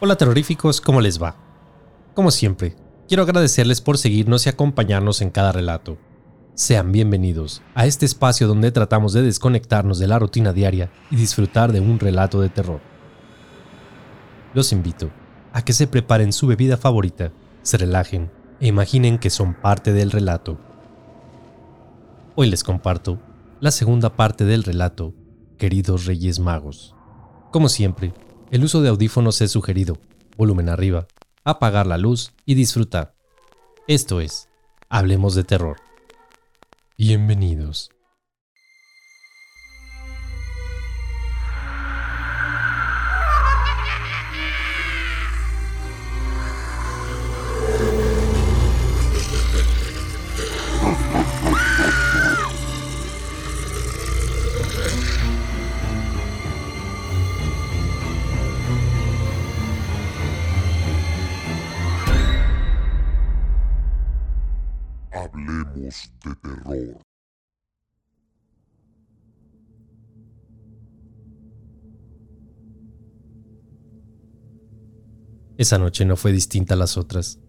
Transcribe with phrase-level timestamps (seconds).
[0.00, 1.34] Hola terroríficos, ¿cómo les va?
[2.14, 2.76] Como siempre,
[3.08, 5.98] quiero agradecerles por seguirnos y acompañarnos en cada relato.
[6.54, 11.72] Sean bienvenidos a este espacio donde tratamos de desconectarnos de la rutina diaria y disfrutar
[11.72, 12.80] de un relato de terror.
[14.54, 15.10] Los invito
[15.52, 20.12] a que se preparen su bebida favorita, se relajen e imaginen que son parte del
[20.12, 20.60] relato.
[22.36, 23.18] Hoy les comparto
[23.58, 25.12] la segunda parte del relato,
[25.56, 26.94] queridos Reyes Magos.
[27.50, 28.14] Como siempre,
[28.50, 29.98] el uso de audífonos es sugerido,
[30.36, 31.06] volumen arriba,
[31.44, 33.14] apagar la luz y disfrutar.
[33.86, 34.48] Esto es,
[34.88, 35.76] hablemos de terror.
[36.96, 37.90] Bienvenidos.
[65.88, 67.00] De terror.
[75.56, 77.40] Esa noche no fue distinta a las otras,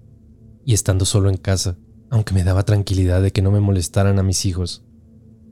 [0.64, 1.78] y estando solo en casa,
[2.10, 4.86] aunque me daba tranquilidad de que no me molestaran a mis hijos,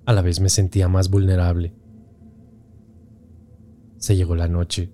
[0.05, 1.75] a la vez me sentía más vulnerable.
[3.97, 4.93] Se llegó la noche,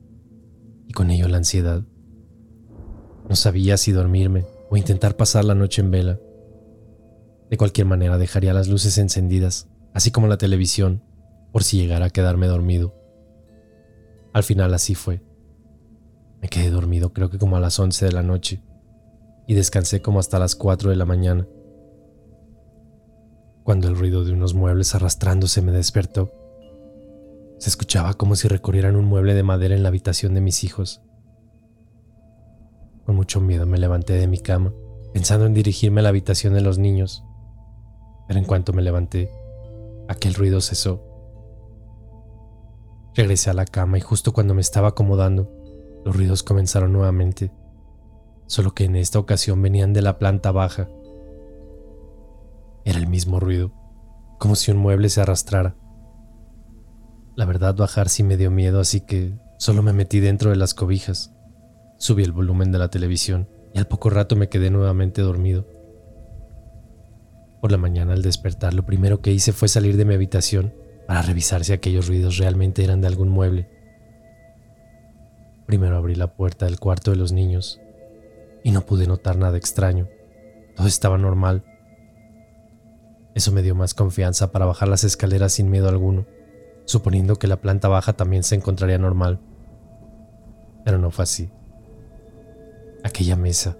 [0.87, 1.85] y con ello la ansiedad.
[3.29, 6.19] No sabía si dormirme o intentar pasar la noche en vela.
[7.49, 11.03] De cualquier manera dejaría las luces encendidas, así como la televisión,
[11.51, 12.95] por si llegara a quedarme dormido.
[14.33, 15.21] Al final así fue.
[16.41, 18.61] Me quedé dormido creo que como a las 11 de la noche
[19.47, 21.47] y descansé como hasta las 4 de la mañana.
[23.63, 26.31] Cuando el ruido de unos muebles arrastrándose me despertó,
[27.59, 31.01] se escuchaba como si recorrieran un mueble de madera en la habitación de mis hijos.
[33.05, 34.73] Con mucho miedo me levanté de mi cama,
[35.13, 37.23] pensando en dirigirme a la habitación de los niños,
[38.27, 39.31] pero en cuanto me levanté,
[40.07, 41.01] aquel ruido cesó.
[43.15, 45.51] Regresé a la cama y justo cuando me estaba acomodando,
[46.03, 47.51] los ruidos comenzaron nuevamente,
[48.47, 50.89] solo que en esta ocasión venían de la planta baja.
[52.85, 53.71] Era el mismo ruido,
[54.39, 55.75] como si un mueble se arrastrara.
[57.35, 60.73] La verdad bajar sí me dio miedo, así que solo me metí dentro de las
[60.73, 61.33] cobijas.
[61.97, 65.65] Subí el volumen de la televisión y al poco rato me quedé nuevamente dormido.
[67.63, 70.73] Por la mañana al despertar lo primero que hice fue salir de mi habitación
[71.07, 73.69] para revisar si aquellos ruidos realmente eran de algún mueble.
[75.65, 77.79] Primero abrí la puerta del cuarto de los niños
[78.65, 80.09] y no pude notar nada extraño.
[80.75, 81.63] Todo estaba normal.
[83.33, 86.25] Eso me dio más confianza para bajar las escaleras sin miedo alguno,
[86.83, 89.39] suponiendo que la planta baja también se encontraría normal.
[90.83, 91.49] Pero no fue así.
[93.05, 93.77] Aquella mesa,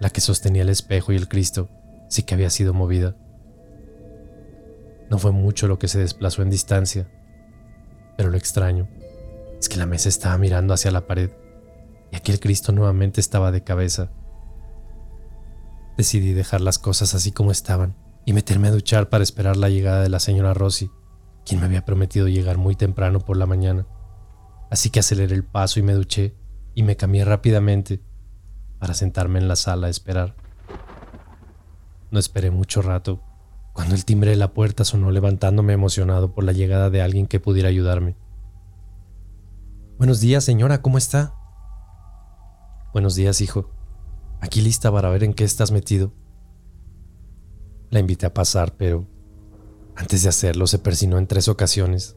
[0.00, 1.68] la que sostenía el espejo y el Cristo,
[2.10, 3.16] sí que había sido movida.
[5.08, 7.08] No fue mucho lo que se desplazó en distancia,
[8.16, 8.88] pero lo extraño
[9.58, 11.30] es que la mesa estaba mirando hacia la pared
[12.10, 14.10] y aquel Cristo nuevamente estaba de cabeza.
[15.96, 20.02] Decidí dejar las cosas así como estaban y meterme a duchar para esperar la llegada
[20.02, 20.90] de la señora Rossi,
[21.46, 23.86] quien me había prometido llegar muy temprano por la mañana.
[24.70, 26.34] Así que aceleré el paso y me duché
[26.74, 28.02] y me cambié rápidamente
[28.78, 30.34] para sentarme en la sala a esperar.
[32.10, 33.22] No esperé mucho rato,
[33.72, 37.38] cuando el timbre de la puerta sonó levantándome emocionado por la llegada de alguien que
[37.38, 38.16] pudiera ayudarme.
[39.96, 41.36] Buenos días, señora, ¿cómo está?
[42.92, 43.70] Buenos días, hijo.
[44.40, 46.12] Aquí lista para ver en qué estás metido.
[47.90, 49.06] La invité a pasar, pero
[49.94, 52.16] antes de hacerlo se persinó en tres ocasiones.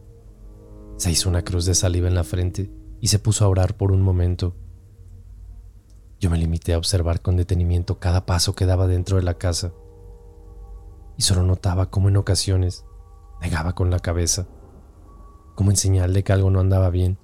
[0.98, 3.92] Se hizo una cruz de saliva en la frente y se puso a orar por
[3.92, 4.56] un momento.
[6.20, 9.74] Yo me limité a observar con detenimiento cada paso que daba dentro de la casa
[11.24, 12.86] solo notaba cómo en ocasiones
[13.42, 14.48] negaba con la cabeza,
[15.56, 17.18] como en señal de que algo no andaba bien.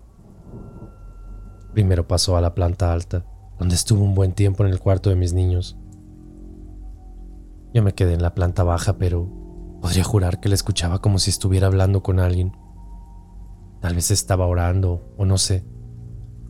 [1.74, 3.26] Primero pasó a la planta alta,
[3.60, 5.78] donde estuvo un buen tiempo en el cuarto de mis niños.
[7.74, 9.30] Yo me quedé en la planta baja, pero
[9.82, 12.54] podría jurar que la escuchaba como si estuviera hablando con alguien.
[13.82, 15.66] Tal vez estaba orando o no sé,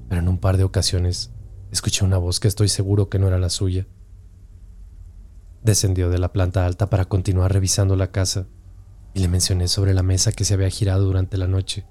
[0.08, 1.34] pero en un par de ocasiones
[1.72, 3.88] escuché una voz que estoy seguro que no era la suya.
[5.64, 8.48] Descendió de la planta alta para continuar revisando la casa
[9.14, 11.86] y le mencioné sobre la mesa que se había girado durante la noche,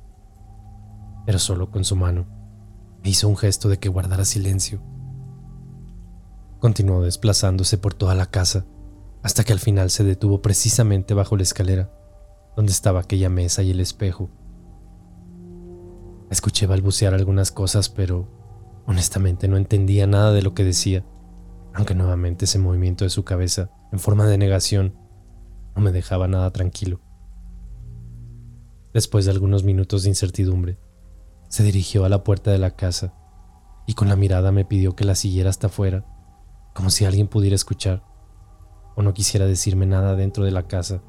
[1.26, 2.26] pero solo con su mano.
[3.05, 4.81] Hizo un gesto de que guardara silencio.
[6.61, 8.65] Continuó desplazándose por toda la casa
[9.23, 11.91] hasta que al final se detuvo precisamente bajo la escalera,
[12.56, 14.31] donde estaba aquella mesa y el espejo.
[16.31, 18.29] Escuché balbucear algunas cosas, pero
[18.87, 21.05] honestamente no entendía nada de lo que decía,
[21.75, 24.94] aunque nuevamente ese movimiento de su cabeza, en forma de negación,
[25.75, 27.00] no me dejaba nada tranquilo.
[28.93, 30.79] Después de algunos minutos de incertidumbre,
[31.49, 33.15] se dirigió a la puerta de la casa
[33.87, 36.05] y con la mirada me pidió que la siguiera hasta afuera,
[36.75, 38.05] como si alguien pudiera escuchar
[38.99, 41.03] o no quisiera decirme nada dentro de la casa.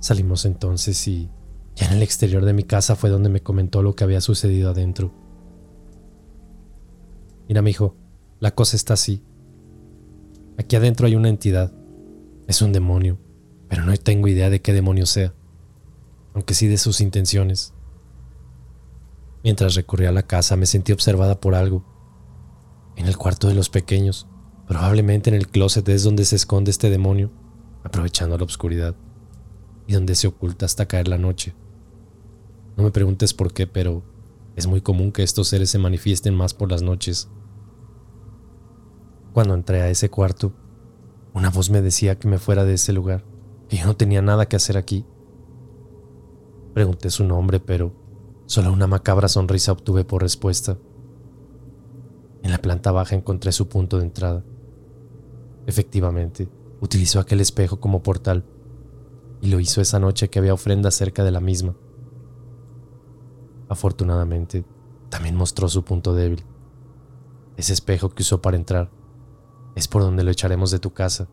[0.00, 1.30] Salimos entonces y
[1.76, 4.70] ya en el exterior de mi casa fue donde me comentó lo que había sucedido
[4.70, 5.12] adentro.
[7.48, 7.94] Mira, mijo,
[8.46, 9.22] la cosa está así.
[10.56, 11.72] Aquí adentro hay una entidad.
[12.46, 13.18] Es un demonio,
[13.68, 15.34] pero no tengo idea de qué demonio sea,
[16.32, 17.74] aunque sí de sus intenciones.
[19.42, 21.84] Mientras recorría la casa me sentí observada por algo.
[22.94, 24.28] En el cuarto de los pequeños,
[24.66, 27.30] Probablemente en el closet es donde se esconde este demonio,
[27.84, 28.96] aprovechando la oscuridad,
[29.86, 31.54] y donde se oculta hasta caer la noche.
[32.76, 34.02] No me preguntes por qué, pero
[34.56, 37.28] es muy común que estos seres se manifiesten más por las noches.
[39.36, 40.54] Cuando entré a ese cuarto,
[41.34, 43.22] una voz me decía que me fuera de ese lugar,
[43.68, 45.04] que yo no tenía nada que hacer aquí.
[46.72, 47.92] Pregunté su nombre, pero
[48.46, 50.78] solo una macabra sonrisa obtuve por respuesta.
[52.42, 54.42] En la planta baja encontré su punto de entrada.
[55.66, 56.48] Efectivamente,
[56.80, 58.42] utilizó aquel espejo como portal,
[59.42, 61.76] y lo hizo esa noche que había ofrenda cerca de la misma.
[63.68, 64.64] Afortunadamente,
[65.10, 66.42] también mostró su punto débil.
[67.58, 68.90] Ese espejo que usó para entrar
[69.76, 71.28] es por donde lo echaremos de tu casa.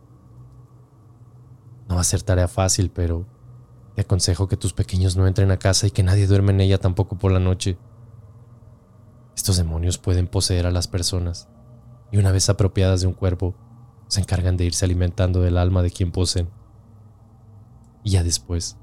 [1.90, 3.26] No va a ser tarea fácil, pero
[3.96, 6.78] te aconsejo que tus pequeños no entren a casa y que nadie duerme en ella
[6.78, 7.78] tampoco por la noche.
[9.36, 11.48] Estos demonios pueden poseer a las personas,
[12.12, 13.56] y una vez apropiadas de un cuerpo,
[14.08, 16.50] se encargan de irse alimentando del alma de quien poseen.
[18.04, 18.78] Y ya después,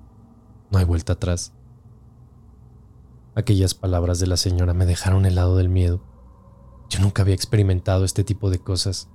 [0.70, 1.52] no hay vuelta atrás.
[3.34, 6.02] Aquellas palabras de la señora me dejaron helado del miedo.
[6.88, 9.08] Yo nunca había experimentado este tipo de cosas.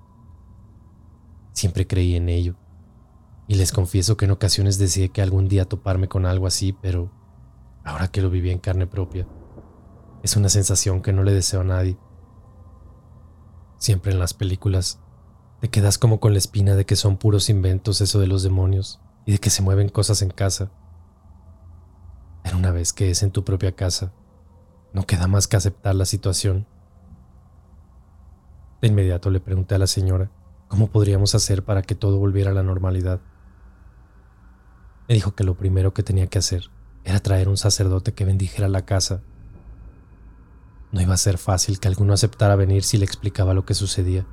[1.55, 2.55] Siempre creí en ello.
[3.47, 7.11] Y les confieso que en ocasiones deseé que algún día toparme con algo así, pero
[7.85, 9.25] ahora que lo viví en carne propia,
[10.21, 11.97] es una sensación que no le deseo a nadie.
[13.77, 14.99] Siempre en las películas
[15.61, 18.99] te quedas como con la espina de que son puros inventos eso de los demonios
[19.25, 20.71] y de que se mueven cosas en casa.
[22.43, 24.11] Pero una vez que es en tu propia casa,
[24.91, 26.67] no queda más que aceptar la situación.
[28.81, 30.31] De inmediato le pregunté a la señora
[30.75, 33.21] cómo podríamos hacer para que todo volviera a la normalidad.
[35.07, 36.69] Me dijo que lo primero que tenía que hacer
[37.03, 39.21] era traer un sacerdote que bendijera la casa.
[40.91, 44.25] No iba a ser fácil que alguno aceptara venir si le explicaba lo que sucedía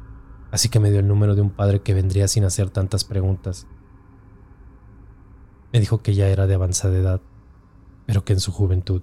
[0.52, 3.66] así que me dio el número de un padre que vendría sin hacer tantas preguntas.
[5.72, 7.20] Me dijo que ya era de avanzada edad,
[8.04, 9.02] pero que en su juventud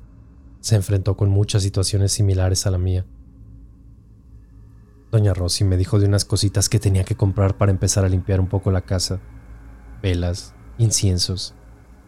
[0.62, 3.06] se enfrentó con muchas situaciones similares a la mía.
[5.12, 8.40] Doña Rosy me dijo de unas cositas que tenía que comprar para empezar a limpiar
[8.40, 9.20] un poco la casa,
[10.04, 11.56] velas, inciensos,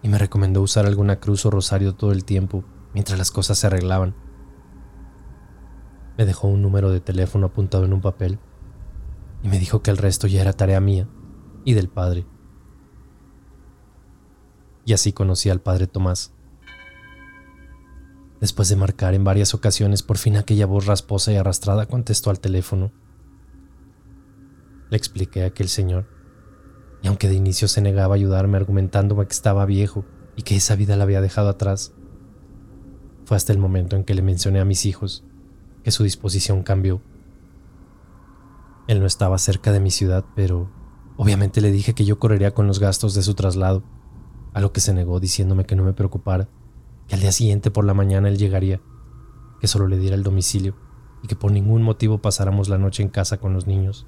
[0.03, 3.67] y me recomendó usar alguna cruz o rosario todo el tiempo mientras las cosas se
[3.67, 4.15] arreglaban.
[6.17, 8.37] Me dejó un número de teléfono apuntado en un papel
[9.41, 11.07] y me dijo que el resto ya era tarea mía
[11.65, 12.27] y del padre.
[14.85, 16.33] Y así conocí al padre Tomás.
[18.41, 22.41] Después de marcar en varias ocasiones, por fin aquella voz rasposa y arrastrada contestó al
[22.41, 22.91] teléfono.
[24.89, 26.07] Le expliqué a aquel señor,
[27.01, 30.03] y aunque de inicio se negaba a ayudarme argumentándome que estaba viejo
[30.35, 31.93] y que esa vida la había dejado atrás,
[33.23, 35.23] fue hasta el momento en que le mencioné a mis hijos
[35.83, 37.01] que su disposición cambió
[38.91, 40.69] él no estaba cerca de mi ciudad, pero
[41.15, 43.83] obviamente le dije que yo correría con los gastos de su traslado,
[44.53, 46.49] a lo que se negó diciéndome que no me preocupara,
[47.07, 48.81] que al día siguiente por la mañana él llegaría,
[49.59, 50.75] que solo le diera el domicilio
[51.23, 54.07] y que por ningún motivo pasáramos la noche en casa con los niños.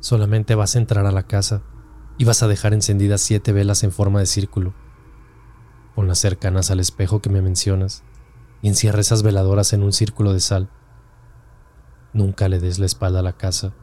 [0.00, 1.62] Solamente vas a entrar a la casa
[2.18, 4.74] y vas a dejar encendidas siete velas en forma de círculo.
[5.94, 8.04] Ponlas cercanas al espejo que me mencionas
[8.62, 10.70] y encierra esas veladoras en un círculo de sal
[12.16, 13.74] Nunca le des la espalda a la casa.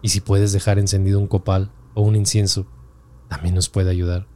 [0.00, 2.66] Y si puedes dejar encendido un copal o un incienso,
[3.28, 4.26] también nos puede ayudar.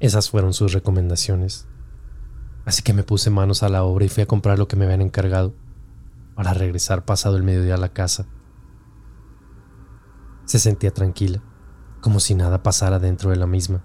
[0.00, 1.66] Esas fueron sus recomendaciones.
[2.64, 4.84] Así que me puse manos a la obra y fui a comprar lo que me
[4.84, 5.54] habían encargado
[6.36, 8.26] para regresar pasado el mediodía a la casa.
[10.44, 11.42] Se sentía tranquila,
[12.00, 13.82] como si nada pasara dentro de la misma.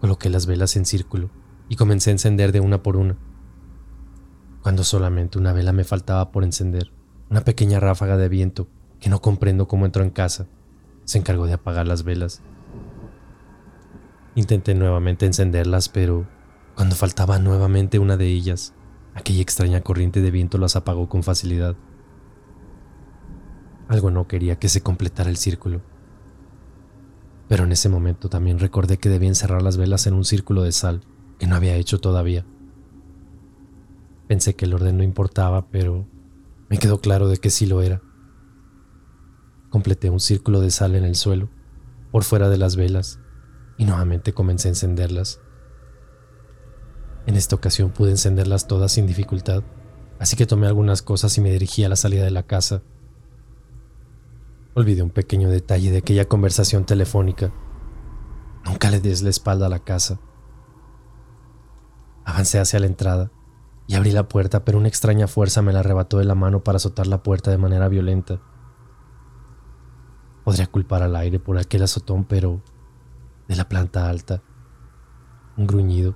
[0.00, 1.30] Coloqué las velas en círculo
[1.68, 3.16] y comencé a encender de una por una.
[4.62, 6.92] Cuando solamente una vela me faltaba por encender,
[7.28, 8.68] una pequeña ráfaga de viento,
[9.00, 10.46] que no comprendo cómo entró en casa,
[11.04, 12.40] se encargó de apagar las velas.
[14.34, 16.26] Intenté nuevamente encenderlas, pero
[16.76, 18.74] cuando faltaba nuevamente una de ellas,
[19.14, 21.76] aquella extraña corriente de viento las apagó con facilidad.
[23.88, 25.82] Algo no quería que se completara el círculo.
[27.48, 30.70] Pero en ese momento también recordé que debía encerrar las velas en un círculo de
[30.70, 31.02] sal
[31.40, 32.46] que no había hecho todavía.
[34.28, 36.06] Pensé que el orden no importaba, pero
[36.68, 38.00] me quedó claro de que sí lo era.
[39.70, 41.48] Completé un círculo de sal en el suelo,
[42.12, 43.18] por fuera de las velas,
[43.80, 45.40] y nuevamente comencé a encenderlas.
[47.24, 49.62] En esta ocasión pude encenderlas todas sin dificultad,
[50.18, 52.82] así que tomé algunas cosas y me dirigí a la salida de la casa.
[54.74, 57.54] Olvidé un pequeño detalle de aquella conversación telefónica.
[58.66, 60.20] Nunca le des la espalda a la casa.
[62.26, 63.32] Avancé hacia la entrada
[63.86, 66.76] y abrí la puerta, pero una extraña fuerza me la arrebató de la mano para
[66.76, 68.42] azotar la puerta de manera violenta.
[70.44, 72.62] Podría culpar al aire por aquel azotón, pero
[73.50, 74.42] de la planta alta,
[75.56, 76.14] un gruñido,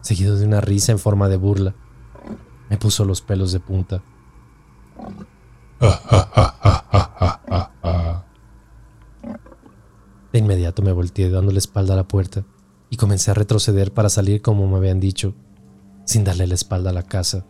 [0.00, 1.76] seguido de una risa en forma de burla,
[2.68, 4.02] me puso los pelos de punta.
[10.32, 12.44] De inmediato me volteé dando la espalda a la puerta
[12.90, 15.34] y comencé a retroceder para salir como me habían dicho
[16.04, 17.46] sin darle la espalda a la casa.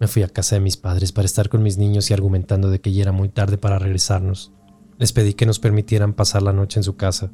[0.00, 2.80] Me fui a casa de mis padres para estar con mis niños y argumentando de
[2.80, 4.52] que ya era muy tarde para regresarnos.
[5.00, 7.32] Les pedí que nos permitieran pasar la noche en su casa,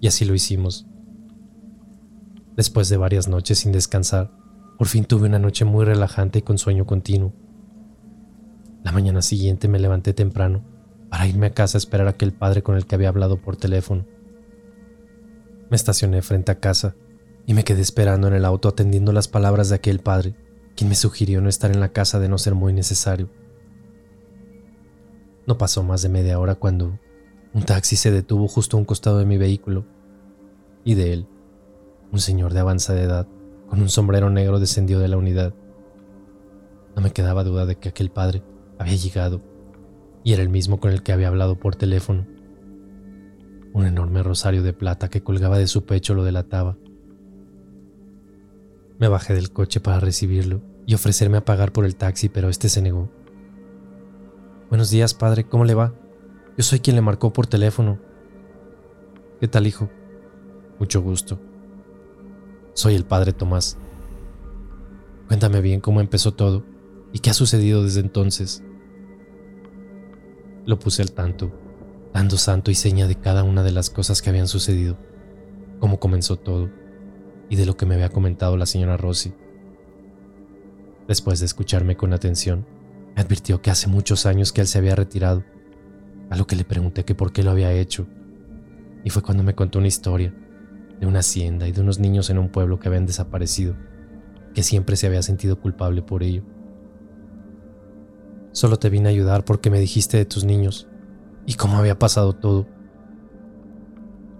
[0.00, 0.86] y así lo hicimos.
[2.56, 4.30] Después de varias noches sin descansar,
[4.78, 7.32] por fin tuve una noche muy relajante y con sueño continuo.
[8.84, 10.64] La mañana siguiente me levanté temprano
[11.10, 13.56] para irme a casa a esperar a aquel padre con el que había hablado por
[13.56, 14.06] teléfono.
[15.70, 16.94] Me estacioné frente a casa
[17.46, 20.36] y me quedé esperando en el auto atendiendo las palabras de aquel padre,
[20.76, 23.28] quien me sugirió no estar en la casa de no ser muy necesario.
[25.48, 27.00] No pasó más de media hora cuando
[27.54, 29.84] un taxi se detuvo justo a un costado de mi vehículo
[30.84, 31.26] y de él,
[32.12, 33.26] un señor de avanzada edad
[33.68, 35.54] con un sombrero negro descendió de la unidad.
[36.96, 38.42] No me quedaba duda de que aquel padre
[38.78, 39.42] había llegado
[40.24, 42.26] y era el mismo con el que había hablado por teléfono.
[43.74, 46.76] Un enorme rosario de plata que colgaba de su pecho lo delataba.
[48.98, 52.68] Me bajé del coche para recibirlo y ofrecerme a pagar por el taxi, pero este
[52.68, 53.10] se negó.
[54.70, 55.94] Buenos días, padre, ¿cómo le va?
[56.58, 58.00] Yo soy quien le marcó por teléfono.
[59.38, 59.88] ¿Qué tal, hijo?
[60.80, 61.38] Mucho gusto.
[62.74, 63.78] Soy el padre Tomás.
[65.28, 66.64] Cuéntame bien cómo empezó todo
[67.12, 68.64] y qué ha sucedido desde entonces.
[70.66, 71.52] Lo puse al tanto,
[72.12, 74.98] dando santo y seña de cada una de las cosas que habían sucedido,
[75.78, 76.70] cómo comenzó todo
[77.48, 79.32] y de lo que me había comentado la señora Rossi.
[81.06, 82.66] Después de escucharme con atención,
[83.14, 85.44] me advirtió que hace muchos años que él se había retirado,
[86.30, 88.06] a lo que le pregunté que por qué lo había hecho,
[89.04, 90.34] y fue cuando me contó una historia
[91.00, 93.74] de una hacienda y de unos niños en un pueblo que habían desaparecido,
[94.54, 96.42] que siempre se había sentido culpable por ello.
[98.52, 100.88] Solo te vine a ayudar porque me dijiste de tus niños
[101.46, 102.66] y cómo había pasado todo.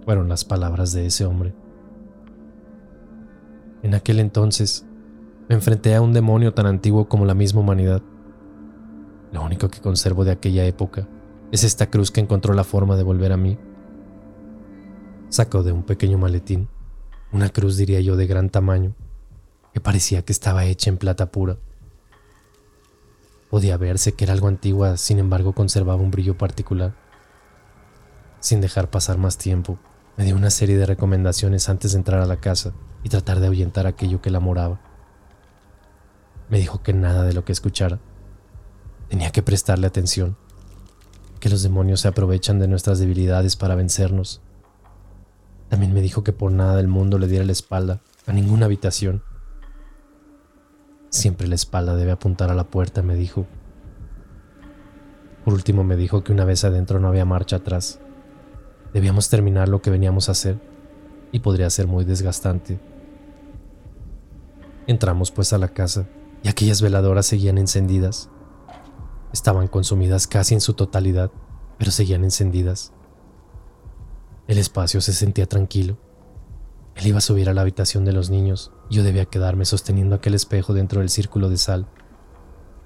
[0.03, 1.53] Fueron las palabras de ese hombre.
[3.81, 4.85] En aquel entonces,
[5.47, 8.01] me enfrenté a un demonio tan antiguo como la misma humanidad.
[9.31, 11.07] Lo único que conservo de aquella época
[11.51, 13.57] es esta cruz que encontró la forma de volver a mí.
[15.29, 16.69] Sacó de un pequeño maletín
[17.31, 18.95] una cruz, diría yo, de gran tamaño,
[19.73, 21.57] que parecía que estaba hecha en plata pura.
[23.51, 26.95] Podía verse que era algo antigua, sin embargo conservaba un brillo particular.
[28.39, 29.77] Sin dejar pasar más tiempo,
[30.17, 33.47] me dio una serie de recomendaciones antes de entrar a la casa y tratar de
[33.47, 34.79] ahuyentar aquello que la moraba.
[36.49, 37.99] Me dijo que nada de lo que escuchara.
[39.07, 40.35] Tenía que prestarle atención,
[41.39, 44.41] que los demonios se aprovechan de nuestras debilidades para vencernos.
[45.69, 49.23] También me dijo que por nada del mundo le diera la espalda a ninguna habitación.
[51.09, 53.47] Siempre la espalda debe apuntar a la puerta, me dijo.
[55.43, 57.99] Por último me dijo que una vez adentro no había marcha atrás.
[58.93, 60.59] Debíamos terminar lo que veníamos a hacer
[61.31, 62.79] y podría ser muy desgastante.
[64.87, 66.07] Entramos pues a la casa
[66.43, 68.29] y aquellas veladoras seguían encendidas.
[69.33, 71.31] Estaban consumidas casi en su totalidad,
[71.77, 72.93] pero seguían encendidas.
[74.47, 75.97] El espacio se sentía tranquilo
[76.95, 80.33] Él iba a subir a la habitación de los niños yo debía quedarme sosteniendo aquel
[80.33, 81.85] espejo dentro del círculo de sal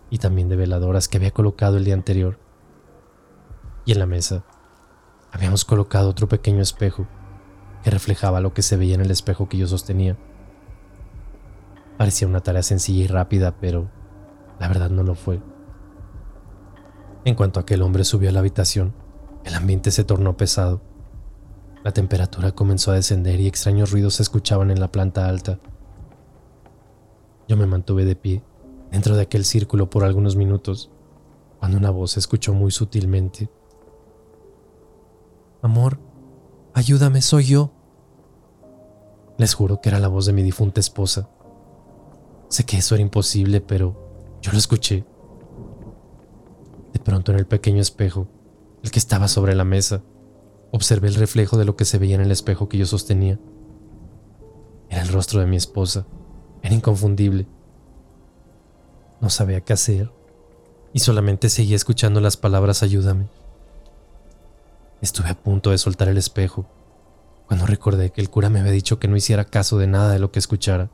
[0.10, 2.40] y también de veladoras que había colocado el día anterior.
[3.86, 4.44] Y en la mesa
[5.32, 7.08] habíamos colocado otro pequeño espejo
[7.84, 10.18] que reflejaba lo que se veía en el espejo que yo sostenía.
[11.98, 13.90] Parecía una tarea sencilla y rápida, pero
[14.60, 15.42] la verdad no lo fue.
[17.26, 18.94] En cuanto aquel hombre subió a la habitación,
[19.46, 20.82] el ambiente se tornó pesado.
[21.84, 25.60] La temperatura comenzó a descender y extraños ruidos se escuchaban en la planta alta.
[27.48, 28.44] Yo me mantuve de pie
[28.92, 30.92] dentro de aquel círculo por algunos minutos,
[31.60, 33.50] cuando una voz se escuchó muy sutilmente.
[35.62, 36.00] Amor,
[36.74, 37.72] ayúdame, soy yo.
[39.38, 41.30] Les juro que era la voz de mi difunta esposa.
[42.50, 45.06] Sé que eso era imposible, pero yo lo escuché.
[47.04, 48.28] Pronto en el pequeño espejo,
[48.82, 50.02] el que estaba sobre la mesa,
[50.72, 53.40] observé el reflejo de lo que se veía en el espejo que yo sostenía.
[54.90, 56.06] Era el rostro de mi esposa.
[56.62, 57.46] Era inconfundible.
[59.20, 60.12] No sabía qué hacer
[60.94, 63.28] y solamente seguía escuchando las palabras ayúdame.
[65.02, 66.66] Estuve a punto de soltar el espejo
[67.48, 70.20] cuando recordé que el cura me había dicho que no hiciera caso de nada de
[70.20, 70.90] lo que escuchara.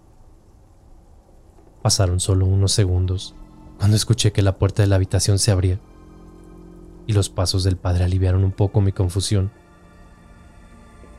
[1.84, 3.36] Pasaron solo unos segundos
[3.78, 5.80] cuando escuché que la puerta de la habitación se abría
[7.10, 9.50] y los pasos del padre aliviaron un poco mi confusión.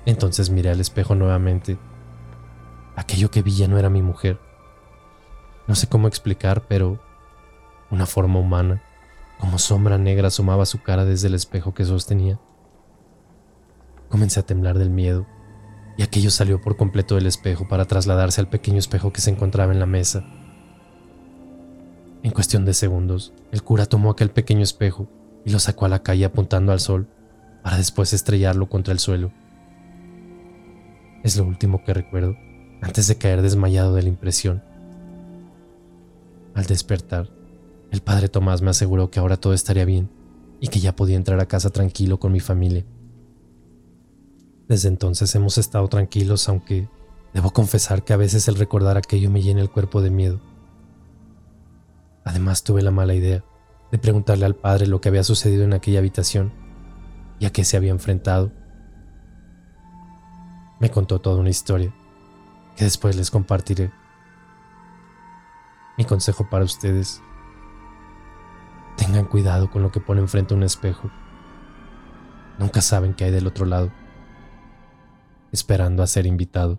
[0.07, 1.79] Entonces miré al espejo nuevamente.
[2.95, 4.39] Aquello que vi ya no era mi mujer.
[5.67, 7.03] No sé cómo explicar, pero
[7.91, 8.85] una forma humana,
[9.41, 12.39] como sombra negra, asomaba su cara desde el espejo que sostenía.
[14.09, 15.27] Comencé a temblar del miedo
[15.97, 19.73] y aquello salió por completo del espejo para trasladarse al pequeño espejo que se encontraba
[19.73, 20.23] en la mesa.
[22.23, 25.09] En cuestión de segundos, el cura tomó aquel pequeño espejo
[25.45, 27.09] y lo sacó a la calle apuntando al sol
[27.63, 29.33] para después estrellarlo contra el suelo.
[31.23, 32.37] Es lo último que recuerdo
[32.83, 34.63] antes de caer desmayado de la impresión.
[36.55, 37.29] Al despertar,
[37.91, 40.11] el padre Tomás me aseguró que ahora todo estaría bien
[40.61, 42.85] y que ya podía entrar a casa tranquilo con mi familia.
[44.69, 46.89] Desde entonces hemos estado tranquilos, aunque
[47.35, 50.41] debo confesar que a veces el recordar aquello me llena el cuerpo de miedo.
[52.25, 53.45] Además tuve la mala idea
[53.91, 56.53] de preguntarle al padre lo que había sucedido en aquella habitación
[57.39, 58.53] y a qué se había enfrentado.
[60.79, 61.93] Me contó toda una historia
[62.77, 63.91] que después les compartiré.
[65.99, 67.23] Mi consejo para ustedes.
[68.97, 71.11] Tengan cuidado con lo que ponen frente a un espejo.
[72.59, 73.91] Nunca saben qué hay del otro lado,
[75.53, 76.79] esperando a ser invitado.